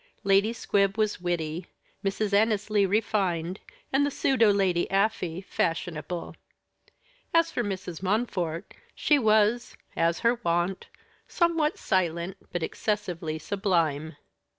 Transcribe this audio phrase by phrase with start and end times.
[0.23, 1.67] Lady Squib was witty,
[2.03, 2.33] Mrs.
[2.33, 3.59] Annesley refined,
[3.93, 6.35] and the pseudo Lady Afy fashionable.
[7.35, 8.01] As for Mrs.
[8.01, 10.87] Montfort, she was, as her wont,
[11.27, 14.15] somewhat silent but excessively sublime.